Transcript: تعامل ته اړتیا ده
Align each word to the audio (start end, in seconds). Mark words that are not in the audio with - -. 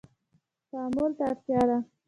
تعامل 0.69 1.11
ته 1.17 1.23
اړتیا 1.29 1.61
ده 1.69 1.77